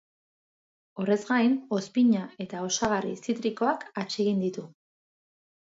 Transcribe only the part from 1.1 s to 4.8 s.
gain, ozpina eta osagarri zitrikoak atsegin ditu.